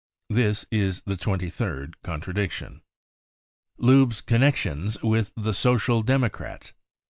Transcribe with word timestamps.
This 0.31 0.65
is 0.71 1.01
the 1.05 1.15
twenty 1.15 1.47
third 1.47 1.95
contradiction. 2.01 2.81
Lubbe's 3.79 4.21
M 4.21 4.25
Connections" 4.25 4.99
with 5.03 5.31
the 5.37 5.53
Social 5.53 6.01
Democrats. 6.01 6.73